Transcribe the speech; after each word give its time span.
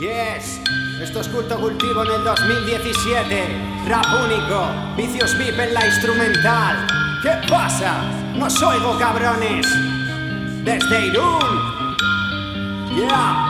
Yes, 0.00 0.58
esto 1.02 1.20
es 1.20 1.28
culto 1.28 1.60
cultivo 1.60 2.02
en 2.02 2.10
el 2.10 2.24
2017. 2.24 3.84
Rap 3.86 4.06
único, 4.24 4.66
vicios 4.96 5.36
VIP 5.36 5.58
en 5.58 5.74
la 5.74 5.86
instrumental. 5.86 6.86
¿Qué 7.22 7.32
pasa? 7.50 8.00
No 8.34 8.46
oigo 8.46 8.98
cabrones. 8.98 9.66
Desde 10.64 11.06
Irún. 11.06 11.96
Yeah. 12.96 13.49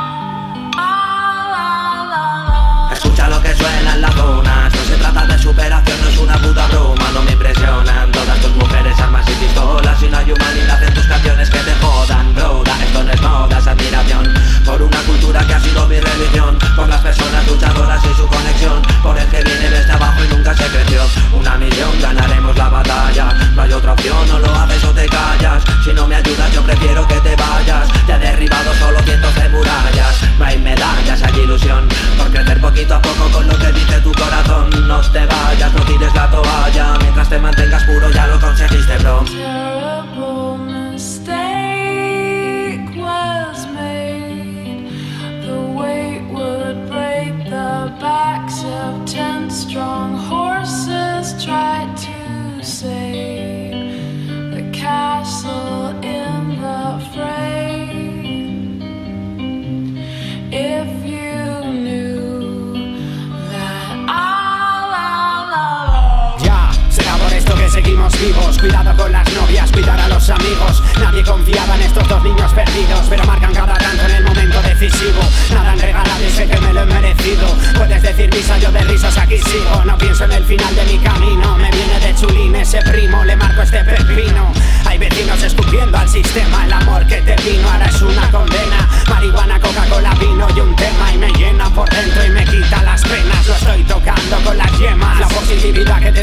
Opción, 24.01 24.29
no 24.29 24.39
lo 24.39 24.55
haces 24.55 24.83
o 24.85 24.95
te 24.95 25.07
callas. 25.09 25.63
Si 25.85 25.93
no 25.93 26.07
me 26.07 26.15
ayudas 26.15 26.51
yo 26.55 26.63
prefiero 26.63 27.07
que 27.07 27.21
te 27.21 27.37
vayas. 27.37 27.87
Te 28.07 28.15
he 28.15 28.19
derribado 28.19 28.73
solo 28.77 28.99
cientos 29.03 29.35
de 29.35 29.47
murallas. 29.51 30.23
No 30.39 30.45
hay 30.47 30.57
medallas, 30.57 31.23
hay 31.23 31.41
ilusión. 31.41 31.87
Por 32.17 32.31
crecer 32.31 32.63
poquito 32.63 32.95
a 32.95 33.03
poco 33.03 33.31
con 33.31 33.47
lo 33.47 33.59
que 33.59 33.71
dice 33.73 34.01
tu 34.01 34.11
corazón. 34.13 34.71
No 34.89 35.03
te 35.03 35.27
vayas, 35.27 35.75
no 35.75 35.83
tires 35.83 36.15
la 36.15 36.31
toalla. 36.31 36.97
Mientras 36.99 37.29
te 37.29 37.39
mantengas 37.39 37.85
puro 37.85 38.11
ya 38.11 38.27
lo 38.27 38.41
conseguiste 38.41 38.97
bro 39.01 39.23
seguimos 67.83 68.21
vivos. 68.21 68.59
Cuidado 68.59 68.95
con 68.97 69.11
las 69.13 69.33
novias, 69.33 69.71
cuidar 69.73 69.99
a 69.99 70.09
los 70.09 70.29
amigos. 70.29 70.83
Nadie 71.01 71.25
confiaba 71.25 71.77
en 71.77 71.83
estos 71.83 72.07
dos 72.09 72.23
niños 72.23 72.53
perdidos, 72.53 73.07
pero 73.09 73.25
marcan 73.25 73.55
cada 73.55 73.75
tanto 73.75 74.05
en 74.05 74.17
el 74.17 74.25
momento 74.25 74.61
decisivo. 74.63 75.21
Nada 75.53 75.73
han 75.73 75.79
regalado 75.79 76.25
y 76.27 76.31
sé 76.31 76.47
que 76.47 76.61
me 76.61 76.73
lo 76.73 76.83
he 76.83 76.87
merecido. 76.87 77.47
Puedes 77.77 78.03
decir 78.03 78.31
misa, 78.35 78.59
yo 78.59 78.71
de 78.71 78.81
risas 78.81 79.17
aquí 79.17 79.39
sigo. 79.39 79.85
No 79.85 79.97
pienso 79.97 80.25
en 80.25 80.33
el 80.33 80.45
final 80.45 80.75
de 80.75 80.85
mi 80.85 80.99
camino. 80.99 81.57
Me 81.57 81.71
viene 81.71 82.01
de 82.01 82.15
chulín 82.15 82.55
ese 82.57 82.83
primo, 82.83 83.25
le 83.25 83.37
marco 83.37 83.63
este 83.63 83.83
pepino. 83.83 84.53
Hay 84.85 84.99
vecinos 84.99 85.43
escupiendo 85.43 85.97
al 85.97 86.09
sistema. 86.09 86.67
El 86.67 86.73
amor 86.73 86.80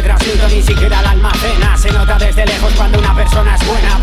de 0.02 0.56
ni 0.56 0.62
siquiera 0.62 1.02
la 1.02 1.12
almacena. 1.12 1.76
Se 1.76 1.92
nota 1.92 2.18
desde 2.20 2.46
lejos 2.46 2.72
cuando 2.74 3.00
una 3.00 3.16
persona 3.16 3.56
es 3.56 3.68
buena. 3.68 3.97